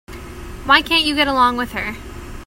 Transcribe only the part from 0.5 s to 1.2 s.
Why can't you